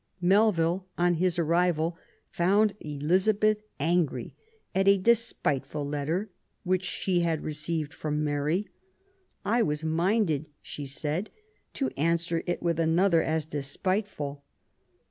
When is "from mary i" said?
7.93-9.61